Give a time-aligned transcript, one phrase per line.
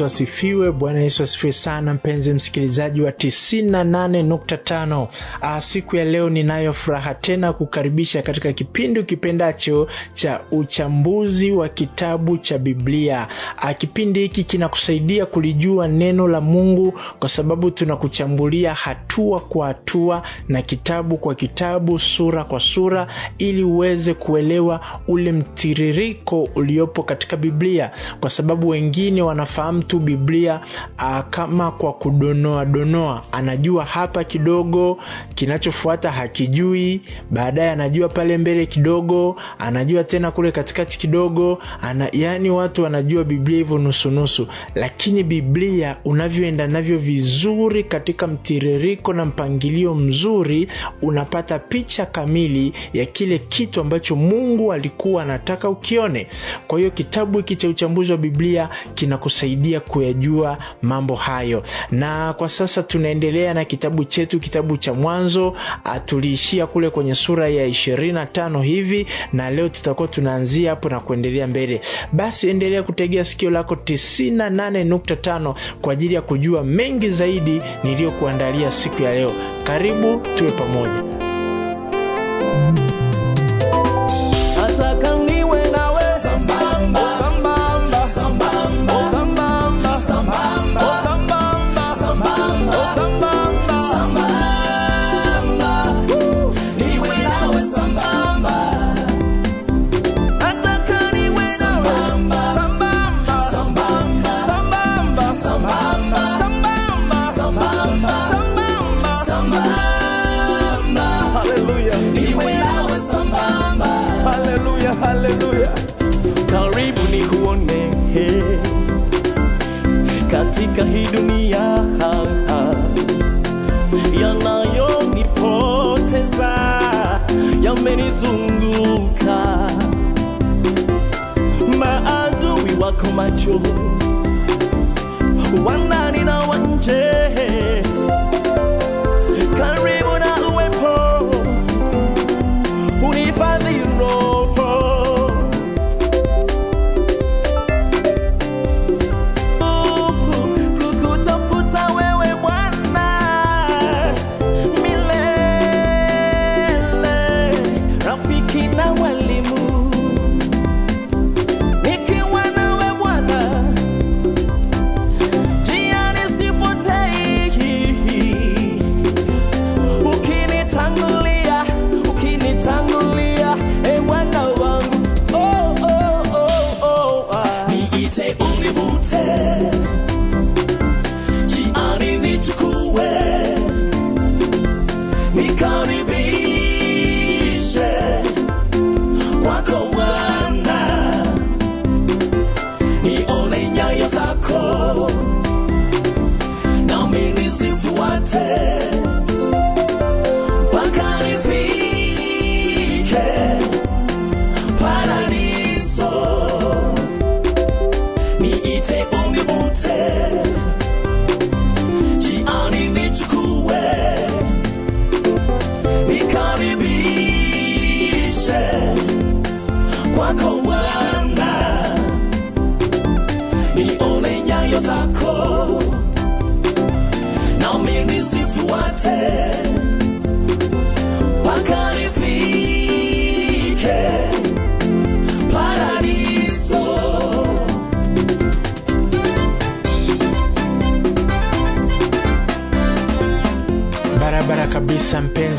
[0.00, 0.72] Yesu asifiwe.
[0.72, 5.08] Bwana Yesu asifiwe sana, mpenzi msikilizaji wa 98.5.
[5.40, 12.38] Ah, siku ya leo ninayo furaha tena kukaribisha katika kipindi kipendacho cha uchambuzi wa kitabu
[12.38, 13.28] cha Biblia.
[13.56, 20.62] Ah, kipindi hiki kinakusaidia kulijua neno la Mungu kwa sababu tunakuchambulia hatua kwa hatua na
[20.62, 23.06] kitabu kwa kitabu, sura kwa sura,
[23.38, 30.60] ili uweze kuelewa ule mtiririko uliopo katika Biblia, kwa sababu wengine wanafahamu tu Biblia
[30.98, 34.98] uh, kama kwa kudonoa donoa, anajua hapa kidogo,
[35.34, 41.58] kinachofuata hakijui, baadaye anajua pale mbele kidogo, anajua tena kule katikati kidogo.
[41.82, 49.24] Ana, yani watu wanajua Biblia hivyo nusunusu, lakini Biblia unavyoenda navyo vizuri katika mtiririko na
[49.24, 50.68] mpangilio mzuri,
[51.02, 56.26] unapata picha kamili ya kile kitu ambacho Mungu alikuwa anataka ukione.
[56.68, 62.82] Kwa hiyo kitabu hiki cha uchambuzi wa Biblia kinakusaidia kuyajua mambo hayo, na kwa sasa
[62.82, 65.54] tunaendelea na kitabu chetu, kitabu cha Mwanzo.
[66.06, 71.00] Tuliishia kule kwenye sura ya ishirini na tano hivi, na leo tutakuwa tunaanzia hapo na
[71.00, 71.80] kuendelea mbele.
[72.12, 79.14] Basi endelea kutegea sikio lako 98.5 kwa ajili ya kujua mengi zaidi niliyokuandalia siku ya
[79.14, 79.32] leo.
[79.64, 81.29] Karibu tuwe pamoja.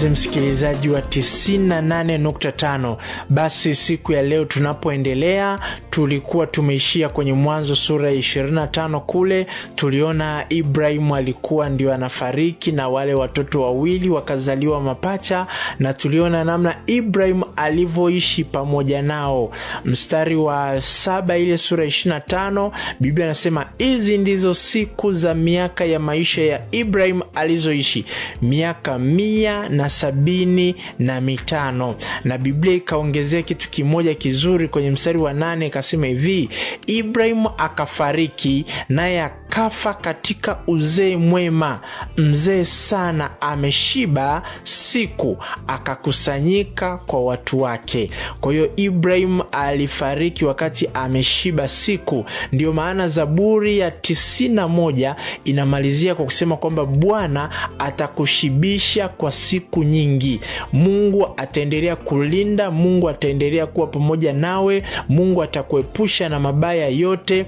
[0.01, 2.97] Mpenzi msikilizaji wa 98.5.
[3.29, 5.59] Basi siku ya leo tunapoendelea,
[5.91, 8.99] tulikuwa tumeishia kwenye Mwanzo sura ya 25.
[8.99, 15.47] Kule tuliona Ibrahimu alikuwa ndio anafariki na wale watoto wawili wakazaliwa mapacha,
[15.79, 19.51] na tuliona namna Ibrahimu alivyoishi pamoja nao.
[19.85, 26.41] Mstari wa saba ile sura 25, Biblia anasema hizi ndizo siku za miaka ya maisha
[26.41, 28.05] ya Ibrahimu alizoishi
[28.41, 35.33] miaka mia na sabini na mitano na biblia ikaongezea kitu kimoja kizuri kwenye mstari wa
[35.33, 36.49] nane ikasema hivi
[36.87, 41.79] ibrahimu akafariki naye akafa katika uzee mwema.
[42.17, 45.37] Mzee sana ameshiba siku
[45.67, 48.09] akakusanyika kwa watu wake.
[48.41, 52.25] Kwa hiyo Ibrahimu alifariki wakati ameshiba siku.
[52.51, 57.49] Ndio maana zaburi ya 91 inamalizia kwa kusema kwamba bwana
[57.79, 60.39] atakushibisha kwa siku nyingi.
[60.73, 65.43] Mungu ataendelea kulinda mungu ataendelea kuwa pamoja nawe mungu
[65.79, 67.45] atakuepusha na mabaya yote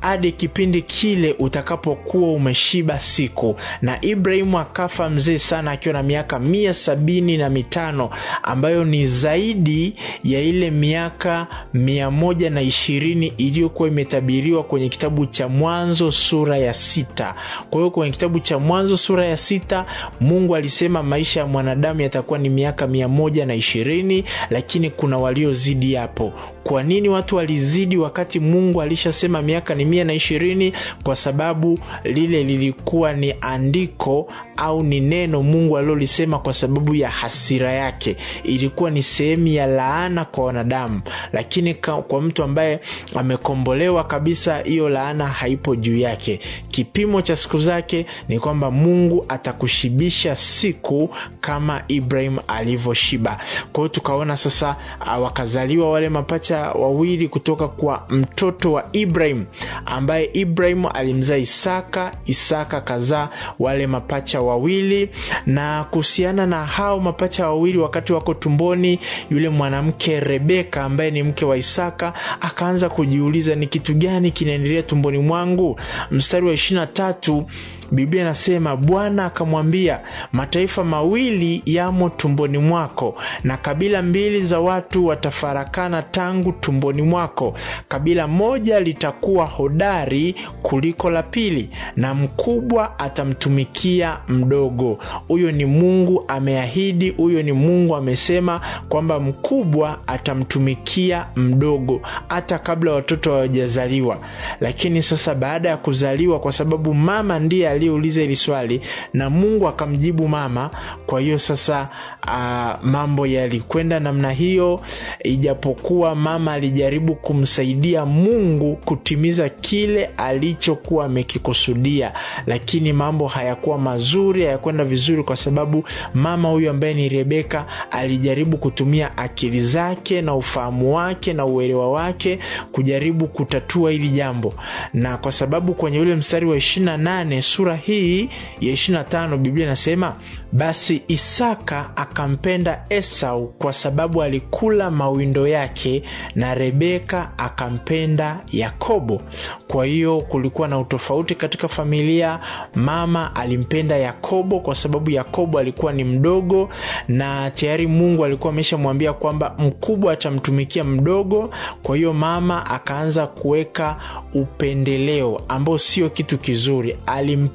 [0.00, 3.56] hadi kipindi kile utakapokuwa umeshiba siku.
[3.82, 8.10] Na ibrahimu akafa mzee sana akiwa na miaka mia sabini na mitano
[8.42, 9.94] ambayo ni zaidi
[10.24, 16.74] ya ile miaka mia moja na ishirini iliyokuwa imetabiriwa kwenye kitabu cha mwanzo sura ya
[16.74, 17.34] sita.
[17.70, 19.84] Kwa hiyo kwenye kitabu cha mwanzo sura ya sita
[20.20, 25.94] mungu alisema maisha ya mwanadamu yatakuwa ni miaka mia moja na ishirini lakini kuna waliozidi
[25.94, 26.32] hapo
[26.64, 30.72] kwa nini watu walizidi wakati mungu alishasema miaka ni mia na ishirini
[31.04, 37.72] kwa sababu lile lilikuwa ni andiko au ni neno mungu alilolisema kwa sababu ya hasira
[37.72, 38.16] yake.
[38.44, 41.00] Ilikuwa ni sehemu ya laana kwa wanadamu.
[41.32, 42.80] Lakini kwa mtu ambaye
[43.14, 46.40] amekombolewa kabisa hiyo laana haipo juu yake.
[46.70, 51.10] Kipimo cha siku zake ni kwamba mungu atakushibisha siku
[51.40, 53.38] kama ibrahim alivyoshiba.
[53.72, 54.76] Kwa tukaona sasa
[55.22, 59.44] wakazaliwa wale mapacha wawili kutoka kwa mtoto wa ibrahim
[59.86, 63.28] ambaye Ibrahimu alimzaa isaka isaka kazaa
[63.58, 65.10] wale mapacha wawili.
[65.46, 68.98] Na kuhusiana na hao mapacha wawili wakati wako tumboni
[69.30, 75.18] yule mwanamke rebeka ambaye ni mke wa isaka akaanza kujiuliza ni kitu gani kinaendelea tumboni
[75.18, 75.80] mwangu.
[76.10, 77.46] Mstari wa ishirina tatu
[77.90, 80.00] biblia inasema bwana akamwambia
[80.32, 87.54] mataifa mawili yamo tumboni mwako na kabila mbili za watu watafarakana tangu tumboni mwako.
[87.88, 94.98] Kabila moja litakuwa hodari kuliko la pili na mkubwa atamtumikia mdogo.
[95.28, 103.30] Huyo ni mungu ameahidi huyo ni mungu amesema kwamba mkubwa atamtumikia mdogo hata kabla watoto
[103.32, 104.18] hawajazaliwa.
[104.60, 108.80] Lakini sasa baada ya kuzaliwa kwa sababu mama ndiye aliyeuliza hili swali
[109.12, 110.70] na mungu akamjibu mama
[111.06, 111.88] kwa hiyo sasa
[112.26, 114.80] uh, mambo yalikwenda namna hiyo
[115.24, 122.12] ijapokuwa mama alijaribu kumsaidia mungu kutimiza kile alichokuwa amekikusudia
[122.46, 125.84] lakini mambo hayakuwa mazuri hayakwenda vizuri kwa sababu
[126.14, 132.38] mama huyu ambaye ni rebeka alijaribu kutumia akili zake na ufahamu wake na uelewa wake
[132.72, 134.54] kujaribu kutatua hili jambo.
[134.94, 138.28] Na kwa sababu kwenye ule mstari wa 28 sura hii
[138.60, 140.14] ya 25 biblia inasema
[140.52, 146.02] basi isaka akampenda esau kwa sababu alikula mawindo yake
[146.34, 149.22] na rebeka akampenda yakobo.
[149.68, 152.40] Kwa hiyo kulikuwa na utofauti katika familia.
[152.74, 156.68] Mama alimpenda yakobo kwa sababu yakobo alikuwa ni mdogo
[157.08, 161.50] na tayari mungu alikuwa ameshamwambia kwamba mkubwa atamtumikia mdogo.
[161.82, 163.96] Kwa hiyo mama akaanza kuweka
[164.34, 166.96] upendeleo ambao sio kitu kizuri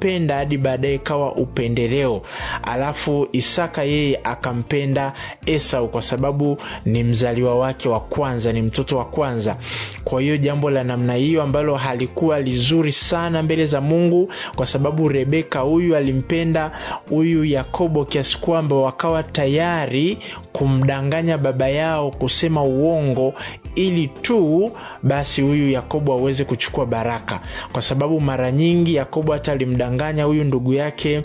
[0.02, 2.22] alimpenda hadi baadaye kawa upendeleo.
[2.64, 5.14] Alafu isaka yeye akampenda
[5.46, 9.58] esau kwa sababu ni mzaliwa wake wa kwanza ni mtoto wa kwanza.
[10.04, 15.10] Kwa hiyo jambo la namna hiyo ambalo halikuwa lizuri sana mbele za mungu kwa sababu
[15.10, 16.72] rebeka huyu alimpenda
[17.10, 20.18] huyu yakobo kiasi kwamba wakawa tayari
[20.54, 23.34] kumdanganya baba yao kusema uongo
[23.76, 24.72] ili tu
[25.04, 27.40] basi huyu yakobo aweze kuchukua baraka.
[27.72, 31.22] Kwa sababu mara nyingi yakobo hata alimdanganya huyu ndugu yake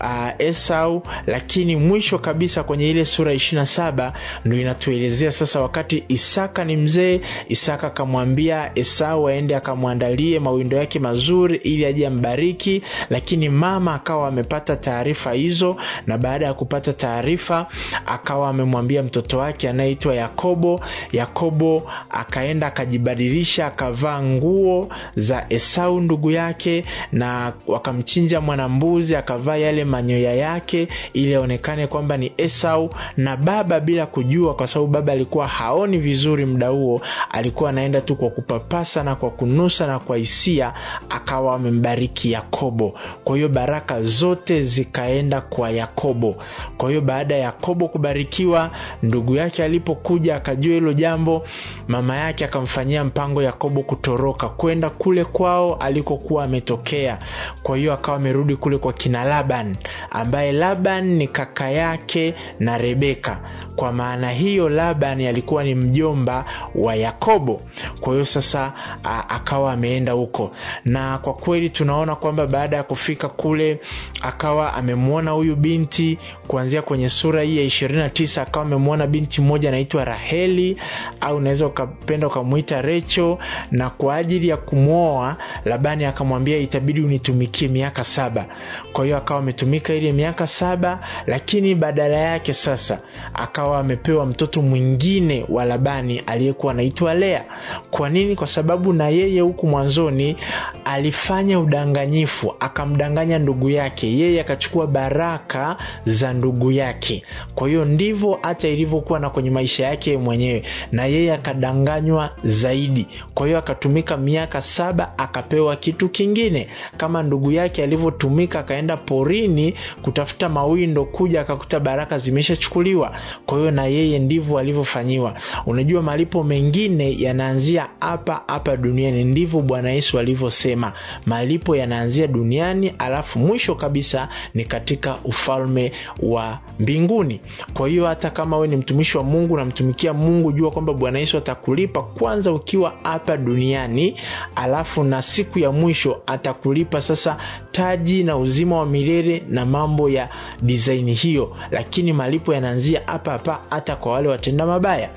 [0.00, 4.12] uh, esau lakini mwisho kabisa kwenye ile sura 27
[4.44, 11.56] ndo inatuelezea sasa wakati isaka ni mzee isaka akamwambia esau aende akamwandalie mawindo yake mazuri
[11.56, 15.76] ili aje ambariki lakini mama akawa amepata taarifa hizo
[16.06, 17.66] na baada ya kupata taarifa
[18.06, 20.80] akawa amemwambia mtoto wake anayeitwa yakobo
[21.12, 30.34] yakobo akaenda akajibadilisha akavaa nguo za esau ndugu yake na wakamchinja mwanambuzi akavaa yale manyoya
[30.34, 35.98] yake ili aonekane kwamba ni esau na baba bila kujua kwa sababu baba alikuwa haoni
[35.98, 37.00] vizuri muda huo.
[37.30, 40.72] Alikuwa anaenda tu kwa kupapasa na kwa kunusa na kwa hisia
[41.10, 42.94] akawa amembariki yakobo.
[43.24, 46.36] Kwa hiyo baraka zote zikaenda kwa yakobo.
[46.78, 48.70] Kwa hiyo baada ya yakobo kubarikiwa
[49.02, 51.46] ndugu yake alipokuja akajua hilo jambo
[51.88, 57.18] mama yake akamfanyia mpango yakobo kutoroka kwenda kule kwao alikokuwa ametokea.
[57.62, 59.76] Kwa hiyo akawa amerudi kule kwa kina laban
[60.10, 63.38] ambaye laban ni kaka yake na rebeka.
[63.76, 66.44] Kwa maana hiyo laban alikuwa ni mjomba
[66.74, 67.60] wa yakobo.
[68.00, 68.72] Kwa hiyo sasa
[69.04, 70.50] a, akawa ameenda huko.
[70.84, 73.80] Na kwa kweli tunaona kwamba baada ya kufika kule
[74.22, 76.18] akawa amemwona huyu binti
[76.48, 80.76] kuanzia kwenye sura hii ya 29 akawa amemwona binti mmoja anaitwa raheli
[81.20, 83.38] au unaweza ukapenda ukamwita recho
[83.70, 88.46] na kwa ajili ya kumwoa labani akamwambia itabidi unitumikie miaka saba.
[88.92, 92.98] Kwa hiyo akawa ametumika ile miaka saba lakini badala yake sasa
[93.34, 97.44] akawa amepewa mtoto mwingine wa labani aliyekuwa anaitwa lea.
[97.90, 98.36] Kwa nini?
[98.36, 100.36] Kwa sababu na yeye huku mwanzoni
[100.84, 104.18] alifanya udanganyifu akamdanganya ndugu yake.
[104.18, 107.22] Yeye akachukua baraka za ndugu yake.
[107.54, 110.62] Kwa hiyo ndivyo hata ilivyokuwa na kwenye maisha yake mwenyewe.
[110.92, 111.32] Na yeye
[111.64, 113.06] akadanganywa zaidi.
[113.34, 116.68] Kwa hiyo akatumika miaka saba akapewa kitu kingine.
[116.96, 123.12] Kama ndugu yake alivyotumika akaenda porini kutafuta mawindo kuja akakuta baraka zimeshachukuliwa.
[123.46, 125.34] Kwa hiyo na yeye ndivyo alivyofanyiwa.
[125.66, 129.24] Unajua malipo mengine yanaanzia hapa hapa duniani.
[129.24, 130.92] Ndivyo bwana yesu alivyosema.
[131.26, 137.40] Malipo yanaanzia duniani alafu mwisho kabisa ni katika ufalme wa mbinguni.
[137.74, 141.36] Kwa hiyo hata kama we ni mtumishi wa mungu namtumikia mungu jua kwamba bwana yesu
[141.50, 144.16] atakulipa kwanza ukiwa hapa duniani
[144.56, 147.36] alafu na siku ya mwisho atakulipa sasa
[147.72, 150.28] taji na uzima wa milele na mambo ya
[150.62, 151.56] disaini hiyo.
[151.70, 155.08] Lakini malipo yanaanzia hapa hapa hata kwa wale watenda mabaya.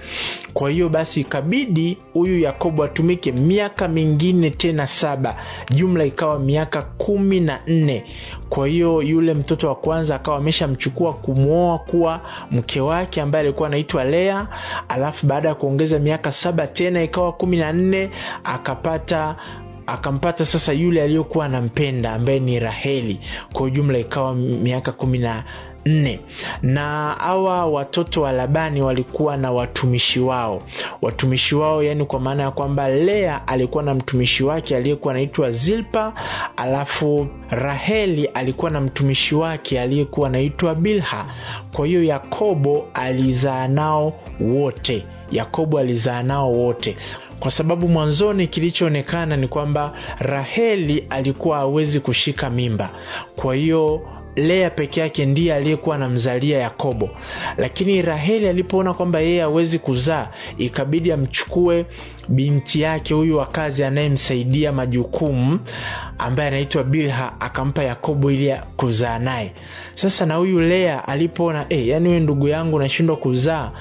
[0.54, 5.36] Kwa hiyo basi ikabidi huyu yakobo atumike miaka mingine tena saba.
[5.70, 8.04] Jumla ikawa miaka kumi na nne
[8.53, 14.03] kwa hiyo yule mtoto wa kwanza akawa ameshamchukua kumwoa kuwa mke wake ambaye alikuwa anaitwa
[14.03, 14.48] lea.
[14.89, 18.10] Alafu baada ya kuongeza miaka saba tena ikawa kumi na nne
[18.43, 19.36] akapata
[19.88, 23.19] akampata sasa yule aliyokuwa anampenda ambaye ni raheli.
[23.53, 25.43] Kwa ujumla ikawa miaka kumi na
[25.86, 26.20] nne.
[26.62, 30.62] Na hawa watoto wa labani walikuwa na watumishi wao.
[31.02, 36.13] Watumishi wao yani kwa maana ya kwamba lea alikuwa na mtumishi wake aliyekuwa anaitwa zilpa
[36.58, 41.25] alafu raheli alikuwa na mtumishi wake aliyekuwa anaitwa bilha.
[41.74, 45.04] Kwa hiyo yakobo alizaa nao wote.
[45.32, 46.96] Yakobo alizaa nao wote.
[47.40, 52.90] Kwa sababu mwanzoni kilichoonekana ni kwamba raheli alikuwa hawezi kushika mimba.
[53.36, 54.02] Kwa hiyo
[54.36, 57.10] lea peke yake ndiye aliyekuwa anamzalia yakobo.
[57.58, 61.86] Lakini raheli alipoona kwamba yeye hawezi kuzaa ikabidi amchukue
[62.30, 65.60] binti yake huyu wa kazi anayemsaidia majukumu
[66.20, 69.51] ambaye anaitwa bilha akampa yakobo ili kuzaa naye.
[69.96, 73.72] Sasa na huyu lea alipoona eh, yani huyu ndugu yangu nashindwa kuzaa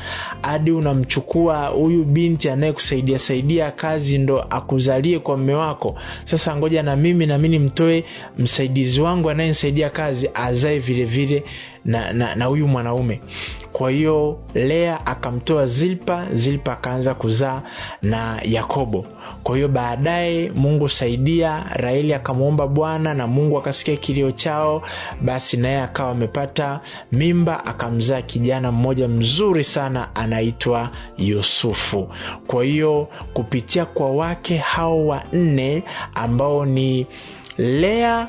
[0.43, 5.99] hadi unamchukua huyu binti anayekusaidia saidia kazi ndo akuzalie kwa mme wako.
[6.25, 8.05] Sasa ngoja na mimi nami nimtoe
[8.39, 11.45] msaidizi wangu anayenisaidia kazi azae vilevile
[11.85, 13.21] na, na, na huyu mwanaume.
[13.73, 17.63] Kwa hiyo lea akamtoa zilpa zilpa akaanza kuzaa
[18.03, 19.05] na yakobo.
[19.43, 24.83] Kwa hiyo baadaye mungu saidia raheli akamwomba bwana na mungu akasikia kilio chao
[25.21, 26.81] basi naye akawa amepata
[27.13, 32.09] mimba akamzaa kijana mmoja mzuri sana anaitwa yusufu.
[32.47, 35.83] Kwa hiyo kupitia kwa wake hao wanne
[36.15, 37.07] ambao ni
[37.59, 38.29] lea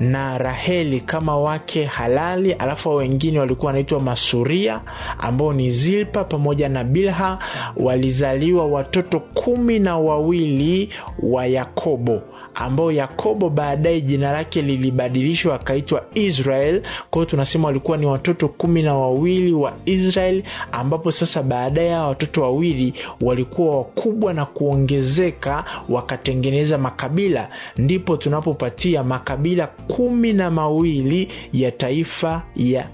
[0.00, 4.80] na raheli kama wake halali alafu wengine walikuwa wanaitwa masuria
[5.18, 7.38] ambao ni zilpa pamoja na bilha.
[7.76, 10.90] Walizaliwa watoto kumi na wawili
[11.22, 12.22] wa yakobo
[12.58, 16.82] ambao yakobo baadaye jina lake lilibadilishwa akaitwa israel.
[17.10, 22.42] Kwa tunasema walikuwa ni watoto kumi na wawili wa israel ambapo sasa baadaye hawa watoto
[22.42, 27.48] wawili walikuwa wakubwa na kuongezeka wakatengeneza makabila.
[27.76, 32.84] Ndipo tunapopatia makabila kumi na mawili ya taifa ya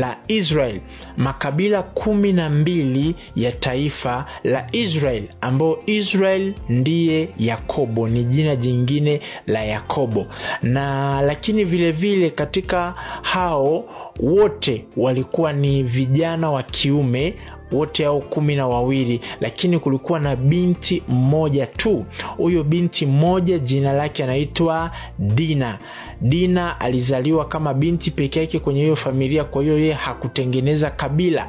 [0.00, 0.80] la israel
[1.16, 9.20] makabila kumi na mbili ya taifa la israel ambayo israel ndiye yakobo ni jina jingine
[9.46, 10.26] la yakobo.
[10.62, 13.84] Na lakini vile vile katika hao
[14.20, 17.34] wote walikuwa ni vijana wa kiume
[17.74, 22.04] wote hao kumi na wawili lakini kulikuwa na binti mmoja tu.
[22.36, 25.78] Huyo binti mmoja jina lake anaitwa dina.
[26.20, 31.48] Dina alizaliwa kama binti peke yake kwenye hiyo familia kwa hiyo yeye hakutengeneza kabila.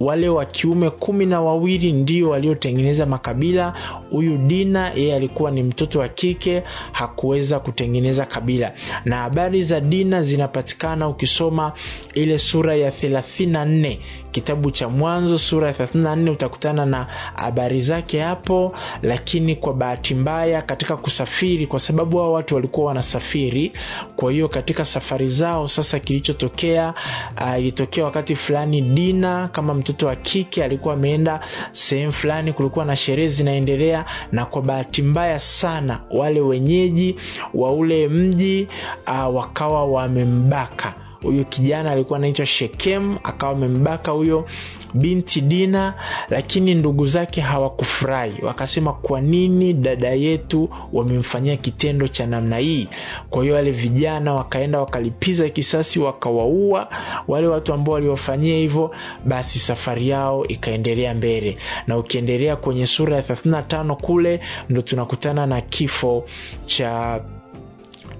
[0.00, 3.74] Wale wa kiume kumi na wawili ndio waliotengeneza makabila.
[4.10, 6.62] Huyu dina yeye alikuwa ni mtoto wa kike
[6.92, 8.72] hakuweza kutengeneza kabila.
[9.04, 11.72] Na habari za dina zinapatikana ukisoma
[12.14, 13.96] ile sura ya 34
[14.32, 18.74] kitabu cha mwanzo sura ya 34 utakutana na habari zake hapo.
[19.02, 23.72] Lakini kwa bahati mbaya katika kusafiri kwa sababu hao watu walikuwa wanasafiri
[24.16, 26.94] kwa hiyo katika safari zao sasa kilichotokea
[27.40, 31.40] uh, ilitokea wakati fulani dina kama mtoto wa kike alikuwa ameenda
[31.72, 37.16] sehemu fulani kulikuwa na sherehe zinaendelea na kwa bahati mbaya sana wale wenyeji
[37.54, 38.68] wa ule mji
[39.06, 44.46] uh, wakawa wamembaka huyu kijana alikuwa anaitwa shekem akawa amembaka huyo
[44.94, 45.94] binti dina
[46.30, 48.44] lakini ndugu zake hawakufurahi.
[48.44, 52.88] Wakasema kwa nini dada yetu wamemfanyia kitendo cha namna hii?
[53.30, 56.88] Kwa hiyo wale vijana wakaenda wakalipiza kisasi wakawaua
[57.28, 58.90] wale watu ambao waliwafanyia hivyo.
[59.24, 61.58] Basi safari yao ikaendelea mbele.
[61.86, 66.24] Na ukiendelea kwenye sura ya 35 kule ndo tunakutana na kifo
[66.66, 67.20] cha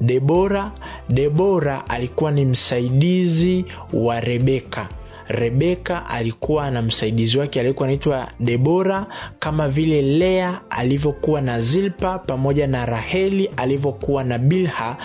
[0.01, 0.73] debora
[1.09, 4.89] debora alikuwa ni msaidizi wa rebeka
[5.29, 9.07] rebeka alikuwa na msaidizi wake aliyekuwa anaitwa debora
[9.39, 14.97] kama vile lea alivyokuwa na zilpa pamoja na raheli alivyokuwa na bilha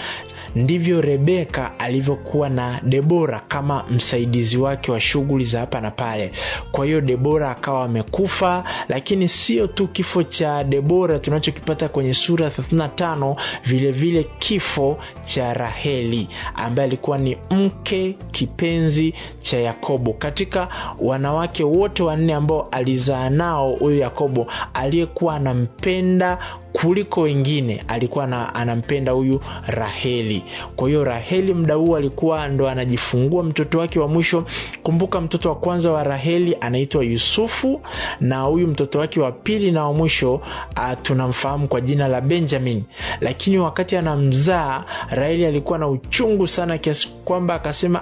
[0.56, 6.32] ndivyo rebeka alivyokuwa na debora kama msaidizi wake wa shughuli za hapa na pale.
[6.72, 13.36] Kwa hiyo debora akawa amekufa lakini sio tu kifo cha debora tunachokipata kwenye sura 35
[13.66, 20.14] vilevile vile kifo cha raheli ambaye alikuwa ni mke kipenzi cha yakobo.
[20.14, 20.68] Katika
[21.00, 26.38] wanawake wote wanne ambao alizaa nao huyu yakobo aliyekuwa anampenda
[26.74, 30.44] kuliko wengine alikuwa na, anampenda huyu raheli.
[30.76, 34.46] Kwa hiyo raheli mda huu alikuwa ndo anajifungua mtoto wake wa mwisho.
[34.84, 37.82] Kumbuka mtoto wa kwanza wa raheli anaitwa yusufu
[38.22, 40.42] na huyu mtoto wake wa pili na wa mwisho uh,
[41.04, 42.84] tunamfahamu kwa jina la benjamin.
[43.22, 48.02] Lakini wakati anamzaa raheli alikuwa na uchungu sana kiasi kwamba akasema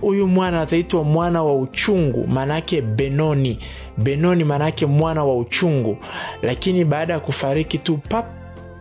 [0.00, 3.58] huyu ah, mwana ataitwa mwana wa uchungu maanaake benoni
[3.96, 5.96] benoni maanaake mwana wa uchungu.
[6.42, 8.26] Lakini baada ya kufariki tu pap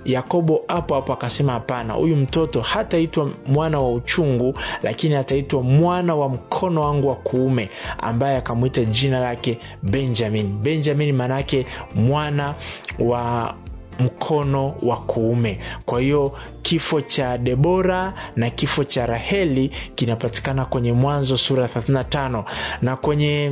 [0.06, 4.54] yakobo hapo hapo akasema hapana huyu mtoto hataitwa mwana wa uchungu
[4.84, 10.58] lakini ataitwa mwana wa mkono wangu wa kuume ambaye akamwita jina lake benjamin.
[10.62, 12.56] Benjamin maanaake mwana
[13.00, 13.54] wa
[14.00, 15.60] mkono wa kuume.
[15.86, 22.44] Kwa hiyo kifo cha debora na kifo cha raheli kinapatikana kwenye mwanzo sura ya 35
[22.82, 23.52] na kwenye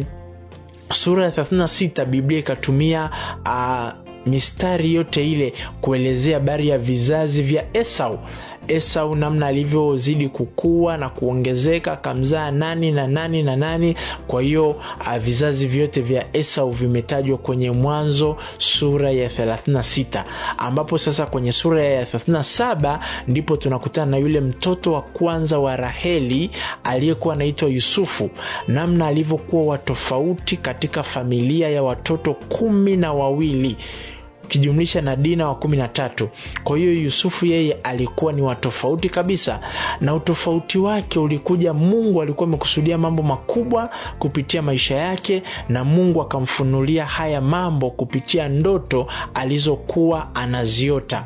[0.91, 3.09] sura ya 36 biblia ikatumia
[3.45, 3.89] uh,
[4.25, 8.19] mistari yote ile kuelezea habari ya vizazi vya esau
[8.71, 13.95] esau namna alivyozidi kukua na kuongezeka akamzaa nani na nani na nani.
[14.27, 20.23] Kwa hiyo uh, vizazi vyote vya esau vimetajwa kwenye mwanzo sura ya 36
[20.57, 26.51] ambapo sasa kwenye sura ya 37 ndipo tunakutana na yule mtoto wa kwanza wa raheli
[26.83, 28.29] aliyekuwa anaitwa yusufu.
[28.67, 33.77] Namna alivyokuwa watofauti katika familia ya watoto kumi na wawili
[34.49, 36.29] ukijumlisha na dina wa kumi na tatu.
[36.63, 39.59] Kwa hiyo yusufu yeye alikuwa ni watofauti kabisa
[40.01, 47.05] na utofauti wake ulikuja mungu alikuwa amekusudia mambo makubwa kupitia maisha yake na mungu akamfunulia
[47.05, 51.25] haya mambo kupitia ndoto alizokuwa anaziota.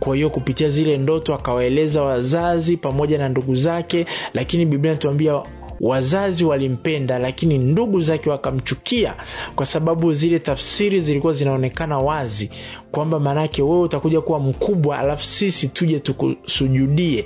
[0.00, 5.42] Kwa hiyo kupitia zile ndoto akawaeleza wazazi pamoja na ndugu zake lakini biblia inatuambia
[5.80, 9.14] wazazi walimpenda lakini ndugu zake wakamchukia
[9.56, 12.50] kwa sababu zile tafsiri zilikuwa zinaonekana wazi
[12.92, 17.24] kwamba maanake wewe utakuja kuwa mkubwa alafu sisi tuje tukusujudie.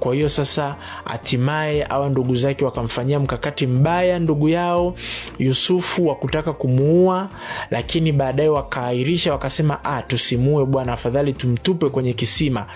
[0.00, 4.94] Kwa hiyo sasa hatimaye awa ndugu zake wakamfanyia mkakati mbaya ndugu yao
[5.38, 7.28] yusufu wa kutaka kumuua
[7.70, 12.66] lakini baadaye wakaahirisha wakasema ah, tusimuue bwana afadhali tumtupe kwenye kisima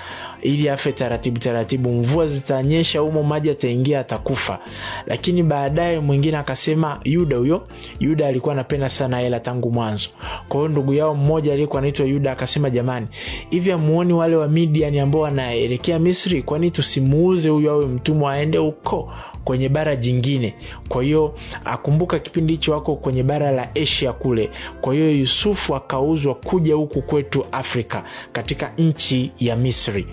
[0.42, 4.58] ili afe taratibu taratibu mvua zitanyesha humo maji ataingia atakufa.
[5.06, 7.66] Lakini baadaye mwingine akasema yuda huyo
[8.00, 10.08] yuda alikuwa anapenda sana hela tangu mwanzo.
[10.48, 13.06] Kwa hiyo ndugu yao mmoja aliyekuwa anaitwa yuda akasema jamani
[13.50, 16.42] hivi amuoni wale wa midiani ambao wanaelekea misri?
[16.42, 19.12] Kwani tusimuuze huyu awe mtumwa aende huko
[19.44, 20.54] kwenye bara jingine.
[20.88, 24.50] Kwa hiyo akumbuka kipindi hicho wako kwenye bara la asia kule.
[24.80, 30.06] Kwa hiyo yusufu akauzwa kuja huku kwetu afrika katika nchi ya misri.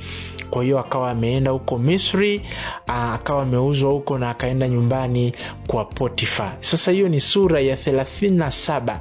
[0.50, 2.42] Kwa hiyo akawa ameenda huko misri
[2.88, 5.34] akawa ameuzwa huko na akaenda nyumbani
[5.68, 6.52] kwa potifa.
[6.62, 8.98] Sasa hiyo ni sura ya 37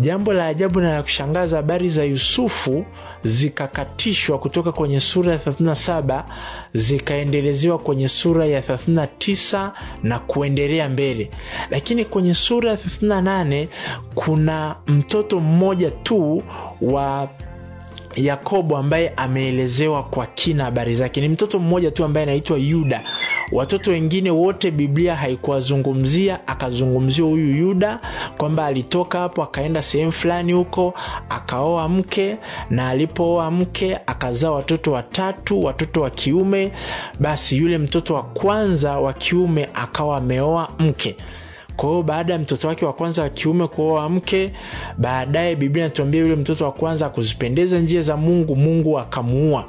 [0.00, 2.84] jambo la ajabu na la kushangaza habari za yusufu
[3.24, 6.24] zikakatishwa kutoka kwenye sura ya 37
[6.74, 9.70] zikaendelezewa kwenye sura ya 39
[10.02, 11.30] na kuendelea mbele.
[11.70, 13.66] Lakini kwenye sura ya 38
[14.14, 16.42] kuna mtoto mmoja tu
[16.80, 17.28] wa
[18.16, 21.20] yakobo ambaye ameelezewa kwa kina habari zake.
[21.20, 23.02] Ni mtoto mmoja tu ambaye anaitwa yuda
[23.52, 28.00] watoto wengine wote biblia haikuwazungumzia akazungumziwa huyu yuda
[28.38, 30.94] kwamba alitoka hapo akaenda sehemu fulani huko
[31.28, 32.36] akaoa mke
[32.70, 36.72] na alipooa mke akazaa watoto watatu watoto wa kiume
[37.20, 41.16] basi yule mtoto wa kwanza wa kiume akawa ameoa mke
[41.76, 44.52] kwa hiyo baada ya mtoto wake wa kwanza wa kiume kuoa mke
[44.98, 49.64] baadaye biblia inatuambia yule mtoto wa kwanza akuzipendeza njia za mungu mungu akamuua.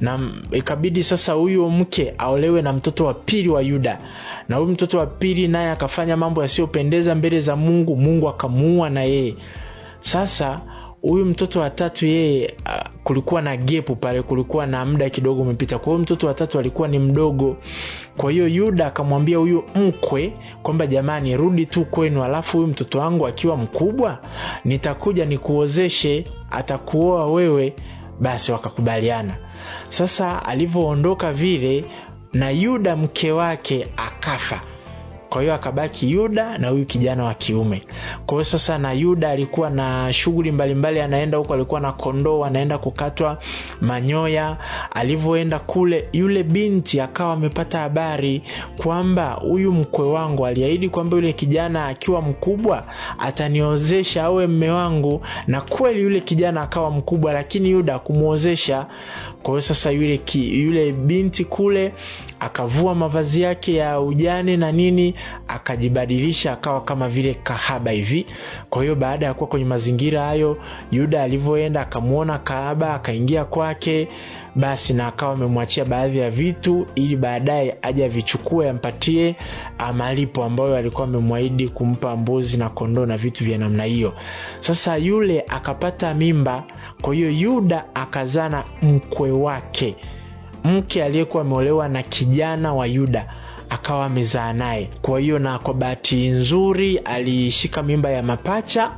[0.00, 0.20] Na
[0.52, 3.98] ikabidi sasa huyo mke aolewe na mtoto wa pili wa yuda.
[4.48, 9.02] Na huyu mtoto wa pili naye akafanya mambo yasiyopendeza mbele za mungu mungu akamuua na
[9.02, 9.34] yeye.
[10.00, 10.60] Sasa
[11.08, 12.54] huyu mtoto wa tatu yeye
[13.04, 15.78] kulikuwa na gepu pale kulikuwa na muda kidogo umepita.
[15.78, 17.56] Kwa hiyo mtoto wa tatu alikuwa ni mdogo.
[18.16, 23.26] Kwa hiyo yuda akamwambia huyu mkwe kwamba jamani rudi tu kwenu alafu huyu mtoto wangu
[23.26, 24.18] akiwa mkubwa
[24.64, 27.72] nitakuja nikuozeshe atakuoa wewe.
[28.20, 29.36] Basi wakakubaliana.
[29.88, 31.84] Sasa alivyoondoka vile
[32.32, 34.60] na yuda mke wake akafa
[35.34, 37.82] kwa hiyo akabaki yuda na huyu kijana wa kiume.
[38.26, 42.78] Kwa hiyo sasa na yuda alikuwa na shughuli mbalimbali anaenda huko alikuwa na kondoo anaenda
[42.78, 43.38] kukatwa
[43.80, 44.56] manyoya.
[44.90, 48.42] Alivyoenda kule yule binti akawa amepata habari
[48.76, 52.84] kwamba huyu mkwe wangu aliahidi kwamba yule kijana akiwa mkubwa
[53.18, 58.86] ataniozesha awe mme wangu na kweli yule kijana akawa mkubwa lakini yuda akumwozesha.
[59.42, 61.92] Kwa hiyo sasa yule, ki, yule binti kule
[62.44, 65.14] akavua mavazi yake ya ujane na nini
[65.48, 68.26] akajibadilisha akawa kama vile kahaba hivi.
[68.70, 70.58] Kwa hiyo baada ya kuwa kwenye mazingira hayo
[70.92, 74.08] yuda alivyoenda akamwona kahaba akaingia kwake
[74.54, 79.36] basi na akawa amemwachia baadhi ya vitu ili baadaye aje avichukue ampatie
[79.96, 84.12] malipo ambayo alikuwa amemwahidi kumpa mbuzi na kondoo na vitu vya namna hiyo.
[84.60, 86.64] Sasa yule akapata mimba
[87.02, 89.96] kwa hiyo yuda akazaa na mkwe wake
[90.64, 93.26] mke aliyekuwa ameolewa na kijana wa yuda
[93.70, 94.88] akawa amezaa naye.
[95.02, 98.90] Kwa hiyo na kwa bahati nzuri alishika mimba ya mapacha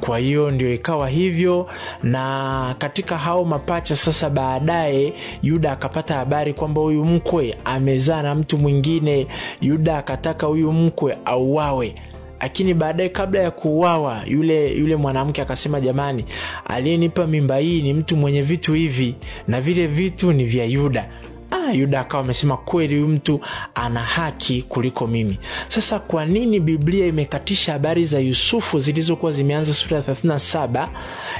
[0.00, 1.66] kwa hiyo ndio ikawa hivyo.
[2.02, 8.58] Na katika hao mapacha sasa baadaye yuda akapata habari kwamba huyu mkwe amezaa na mtu
[8.58, 9.26] mwingine.
[9.60, 11.94] Yuda akataka huyu mkwe auawe
[12.40, 16.24] lakini baadaye kabla ya kuuawa yule yule mwanamke akasema jamani
[16.66, 19.14] aliyenipa mimba hii ni mtu mwenye vitu hivi
[19.48, 21.08] na vile vitu ni vya yuda.
[21.50, 23.40] Ah, yuda akawa amesema kweli huyu mtu
[23.74, 25.38] ana haki kuliko mimi.
[25.68, 30.88] Sasa kwa nini biblia imekatisha habari za yusufu zilizokuwa zimeanza sura ya 37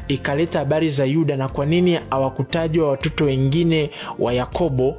[0.08, 4.96] ikaleta habari za yuda na kwa nini hawakutajwa watoto wengine wa yakobo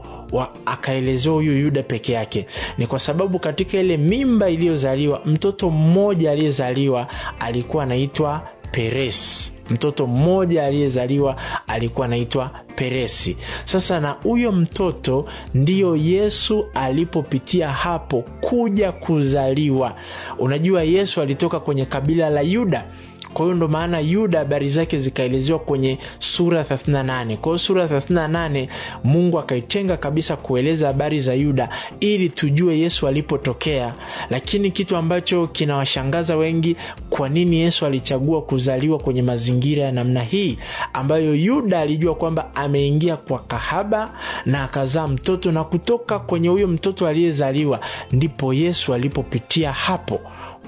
[0.66, 2.46] akaelezewa huyu yuda peke yake.
[2.78, 7.08] Ni kwa sababu katika ile mimba iliyozaliwa mtoto mmoja aliyezaliwa
[7.40, 9.52] alikuwa anaitwa peres.
[9.70, 11.36] Mtoto mmoja aliyezaliwa
[11.68, 19.96] alikuwa anaitwa peresi sasa na huyo mtoto ndiyo yesu alipopitia hapo kuja kuzaliwa.
[20.40, 22.86] Unajua yesu alitoka kwenye kabila la yuda
[23.34, 28.68] kwa hiyo ndo maana yuda habari zake zikaelezewa kwenye sura 38 kwa hiyo sura 38
[29.04, 33.94] mungu akaitenga kabisa kueleza habari za yuda ili tujue yesu alipotokea.
[34.30, 36.76] Lakini kitu ambacho kinawashangaza wengi
[37.10, 40.58] kwa nini yesu alichagua kuzaliwa kwenye mazingira ya namna hii?
[40.94, 44.14] Ambayo yuda alijua kwamba ameingia kwa kahaba
[44.46, 47.80] na akazaa mtoto na kutoka kwenye huyo mtoto aliyezaliwa
[48.12, 50.20] ndipo yesu alipopitia hapo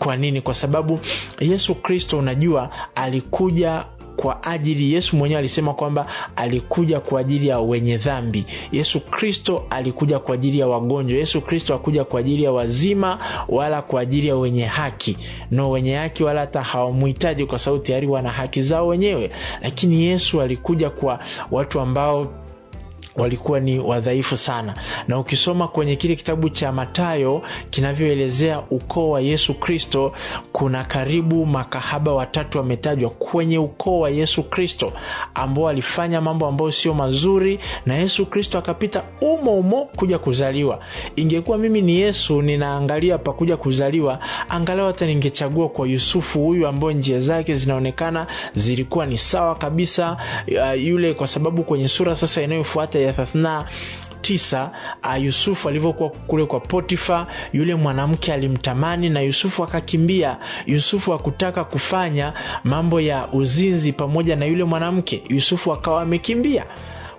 [0.04, 0.42] kwa nini?
[0.42, 1.00] Kwa sababu
[1.40, 3.86] yesu kristo unajua alikuja
[4.16, 8.46] kwa ajili yesu mwenyewe alisema kwamba alikuja kwa ajili ya wenye dhambi.
[8.72, 11.18] Yesu kristo alikuja kwa ajili ya wagonjwa.
[11.18, 13.18] Yesu kristo akuja kwa ajili ya wazima
[13.50, 15.18] wala kwa ajili ya wenye haki.
[15.52, 19.32] No wenye haki wala hata hawamhitaji kwa sababu tayari wana haki zao wenyewe.
[19.62, 21.20] Lakini yesu alikuja kwa
[21.52, 22.41] watu ambao
[23.16, 24.74] walikuwa ni wadhaifu sana.
[25.08, 30.14] Na ukisoma kwenye kile kitabu cha matayo kinavyoelezea ukoo wa yesu kristo
[30.54, 34.92] kuna karibu makahaba watatu wametajwa kwenye ukoo wa yesu kristo
[35.34, 40.80] ambao walifanya mambo ambayo sio mazuri na yesu kristo akapita umo umo kuja kuzaliwa.
[41.16, 44.20] Ingekuwa mimi ni yesu ninaangalia pakuja kuzaliwa
[44.50, 50.84] angalau hata ningechagua kwa yusufu huyu ambao njia zake zinaonekana zilikuwa ni sawa kabisa uh,
[50.84, 53.66] yule kwa sababu kwenye sura sasa inayofuata ya thelathina
[54.22, 54.72] tisa
[55.04, 60.38] uh, yusufu alivyokuwa kule kwa potifa yule mwanamke alimtamani na yusufu akakimbia.
[60.66, 62.34] Yusufu hakutaka kufanya
[62.64, 65.24] mambo ya uzinzi pamoja na yule mwanamke.
[65.30, 66.66] Yusufu akawa amekimbia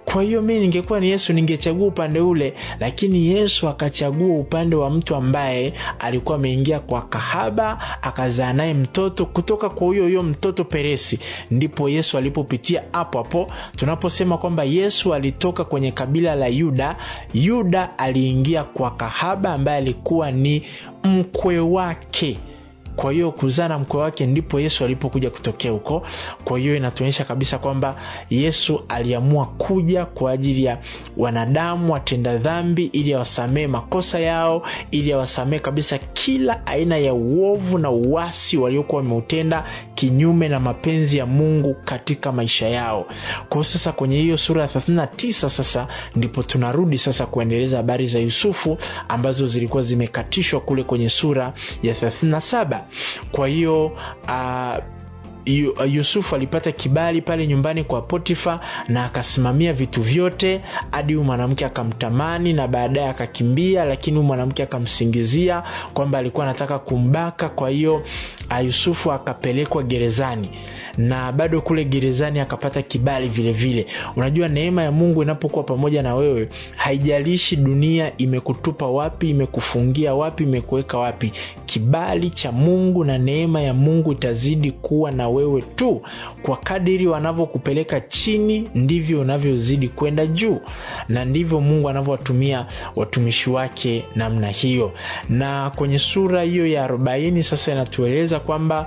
[0.05, 5.15] kwa hiyo mi ningekuwa ni yesu ningechagua upande ule lakini yesu akachagua upande wa mtu
[5.17, 9.27] ambaye alikuwa ameingia kwa kahaba akazaa naye mtoto.
[9.27, 11.19] Kutoka kwa huyo huyo mtoto peresi
[11.51, 13.53] ndipo yesu alipopitia hapo hapo.
[13.77, 16.97] Tunaposema kwamba yesu alitoka kwenye kabila la yuda
[17.35, 20.63] yuda aliingia kwa kahaba ambaye alikuwa ni
[21.05, 22.39] mkwe wake
[22.97, 26.07] kwa hiyo kuzaa na mkwe wake ndipo yesu alipokuja kutokea huko.
[26.45, 27.97] Kwa hiyo inatuonyesha kabisa kwamba
[28.31, 30.79] yesu aliamua kuja kwa ajili ya
[31.17, 37.91] wanadamu watenda dhambi ili awasamee makosa yao ili awasamee kabisa kila aina ya uovu na
[37.91, 43.07] uwasi waliokuwa wameutenda kinyume na mapenzi ya mungu katika maisha yao.
[43.49, 48.79] Kwa sasa kwenye hiyo sura ya 39 sasa ndipo tunarudi sasa kuendeleza habari za yusufu
[49.09, 51.53] ambazo zilikuwa zimekatishwa kule kwenye sura
[51.83, 52.79] ya 37
[53.33, 53.87] kwa hiyo
[54.29, 54.77] uh,
[55.91, 62.53] yusufu alipata kibali pale nyumbani kwa potifa na akasimamia vitu vyote hadi huyu mwanamke akamtamani
[62.53, 65.63] na baadaye akakimbia lakini huyu mwanamke akamsingizia
[65.95, 67.49] kwamba alikuwa anataka kumbaka.
[67.49, 68.03] Kwa hiyo
[68.65, 70.49] yusufu akapelekwa gerezani
[70.99, 73.87] na bado kule gerezani akapata kibali vile vile.
[74.17, 80.99] Unajua neema ya mungu inapokuwa pamoja na wewe haijalishi dunia imekutupa wapi imekufungia wapi imekuweka
[80.99, 81.33] wapi
[81.67, 86.03] kibali cha mungu na neema ya mungu itazidi kuwa na wewe tu.
[86.43, 90.61] Kwa kadiri wanavyokupeleka chini ndivyo unavyozidi kwenda juu
[91.09, 92.67] na ndivyo mungu anavyowatumia
[92.97, 94.93] watumishi wake namna hiyo.
[95.29, 98.87] Na kwenye sura hiyo ya 40 sasa inatueleza kwamba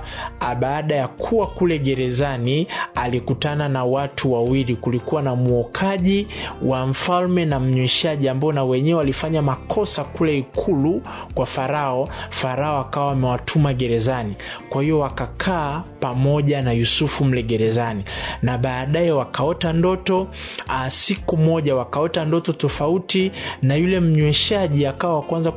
[0.60, 4.76] baada ya kuwa kule gerezani alikutana na watu wawili.
[4.76, 6.26] Kulikuwa na mwokaji
[6.62, 11.02] wa mfalme na mnyweshaji ambao na wenyewe walifanya makosa kule ikulu
[11.34, 12.08] kwa farao.
[12.30, 14.34] Farao akawa amewatuma gerezani.
[14.68, 18.04] Kwa hiyo wakakaa pamoja na yusufu mle gerezani
[18.42, 20.28] na baadaye wakaota ndoto
[20.68, 25.52] a, siku moja wakaota ndoto tofauti na yule mnyweshaji akawa kwanza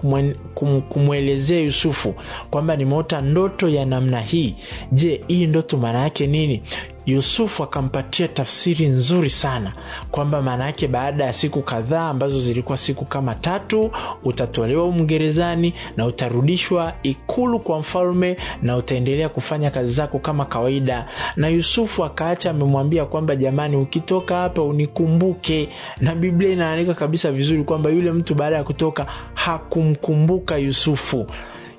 [0.89, 2.15] kumwelezea yusufu
[2.49, 4.55] kwamba nimeota ndoto ya namna hii.
[4.91, 6.63] Je hii ndoto maana yake nini
[7.11, 9.73] yusufu akampatia tafsiri nzuri sana
[10.11, 13.91] kwamba maana yake baada ya siku kadhaa ambazo zilikuwa siku kama tatu
[14.23, 21.07] utatolewa umgerezani na utarudishwa ikulu kwa mfalme na utaendelea kufanya kazi zako kama kawaida.
[21.35, 25.69] Na yusufu akaacha amemwambia kwamba jamani ukitoka hapa unikumbuke.
[26.01, 31.27] Na biblia inaandika kabisa vizuri kwamba yule mtu baada ya kutoka hakumkumbuka yusufu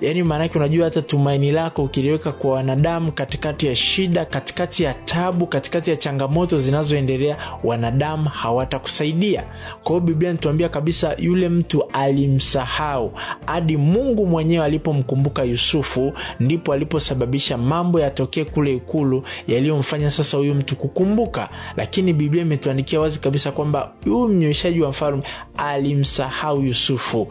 [0.01, 5.47] yaani maanake unajua hata tumaini lako ukiliweka kwa wanadamu katikati ya shida katikati ya tabu
[5.47, 9.43] katikati ya changamoto zinazoendelea wanadamu hawatakusaidia.
[9.85, 13.13] Kwa hiyo biblia nituambia kabisa yule mtu alimsahau.
[13.47, 20.77] Hadi mungu mwenyewe alipomkumbuka yusufu ndipo aliposababisha mambo yatokee kule ikulu yaliyomfanya sasa huyu mtu
[20.77, 21.49] kukumbuka.
[21.77, 25.23] Lakini biblia imetuandikia wazi kabisa kwamba huyu mnyweshaji wa mfalme
[25.57, 27.29] alimsahau yusufu.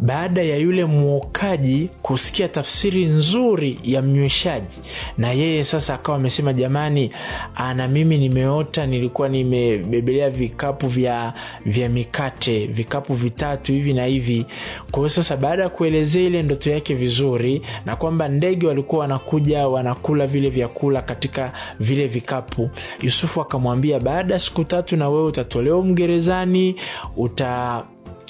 [0.00, 4.76] Baada ya yule mwokaji kusikia tafsiri nzuri ya mnyweshaji.
[5.18, 7.10] Na yeye sasa akawa amesema jamani
[7.76, 11.32] na mimi nimeota nilikuwa nimebebelea vikapu vya
[11.66, 14.46] vya mikate vikapu vitatu hivi na hivi.
[14.90, 19.68] Kwa hiyo sasa baada ya kuelezea ile ndoto yake vizuri na kwamba ndege walikuwa wanakuja
[19.68, 22.70] wanakula vile vyakula katika vile vikapu
[23.02, 26.76] yusufu akamwambia baada ya siku tatu na wewe utatolewa mgerezani
[27.16, 27.82] uta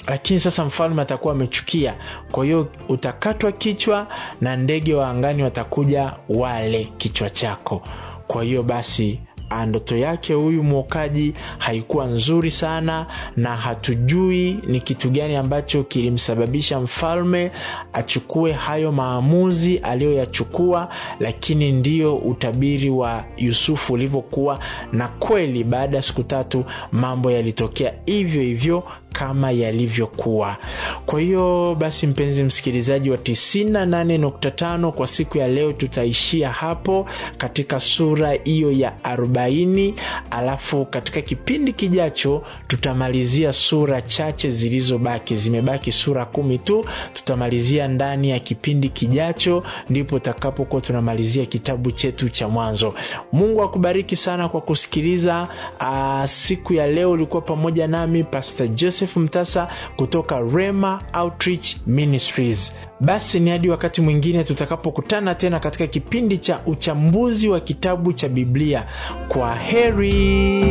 [0.07, 1.93] lakini sasa mfalme atakuwa amechukia.
[2.31, 4.07] Kwa hiyo utakatwa kichwa
[4.41, 7.81] na ndege wa angani watakuja wale kichwa chako.
[8.27, 9.19] Kwa hiyo basi
[9.67, 13.05] ndoto yake huyu mwokaji haikuwa nzuri sana
[13.37, 17.51] na hatujui ni kitu gani ambacho kilimsababisha mfalme
[17.93, 20.89] achukue hayo maamuzi aliyoyachukua
[21.19, 24.59] lakini ndiyo utabiri wa yusufu ulivyokuwa.
[24.91, 28.83] Na kweli baada ya siku tatu mambo yalitokea hivyo hivyo
[29.19, 30.57] kama yalivyokuwa.
[31.05, 38.31] Kwa hiyo basi mpenzi msikilizaji wa 98.5 kwa siku ya leo tutaishia hapo katika sura
[38.31, 39.93] hiyo ya 40
[40.31, 45.35] alafu katika kipindi kijacho tutamalizia sura chache zilizobaki.
[45.37, 46.85] Zimebaki sura kumi tu.
[47.13, 52.93] Tutamalizia ndani ya kipindi kijacho ndipo takapokuwa tunamalizia kitabu chetu cha mwanzo.
[53.31, 55.47] Mungu akubariki sana kwa kusikiliza.
[55.79, 62.73] Aa, siku ya leo ulikuwa pamoja nami pastor joseph mtasa kutoka rema outreach ministries.
[62.99, 68.83] Basi ni hadi wakati mwingine tutakapokutana tena katika kipindi cha uchambuzi wa kitabu cha biblia.
[69.27, 70.65] Kwa heri